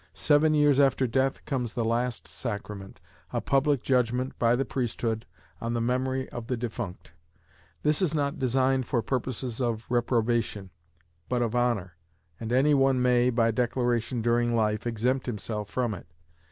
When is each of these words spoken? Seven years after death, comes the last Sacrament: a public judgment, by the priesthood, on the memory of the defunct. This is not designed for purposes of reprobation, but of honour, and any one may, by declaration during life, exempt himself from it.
Seven 0.15 0.55
years 0.55 0.79
after 0.79 1.05
death, 1.05 1.45
comes 1.45 1.75
the 1.75 1.85
last 1.85 2.27
Sacrament: 2.27 2.99
a 3.31 3.39
public 3.39 3.83
judgment, 3.83 4.33
by 4.39 4.55
the 4.55 4.65
priesthood, 4.65 5.27
on 5.61 5.75
the 5.75 5.79
memory 5.79 6.27
of 6.29 6.47
the 6.47 6.57
defunct. 6.57 7.11
This 7.83 8.01
is 8.01 8.15
not 8.15 8.39
designed 8.39 8.87
for 8.87 9.03
purposes 9.03 9.61
of 9.61 9.85
reprobation, 9.89 10.71
but 11.29 11.43
of 11.43 11.55
honour, 11.55 11.97
and 12.39 12.51
any 12.51 12.73
one 12.73 12.99
may, 12.99 13.29
by 13.29 13.51
declaration 13.51 14.23
during 14.23 14.55
life, 14.55 14.87
exempt 14.87 15.27
himself 15.27 15.69
from 15.69 15.93
it. 15.93 16.07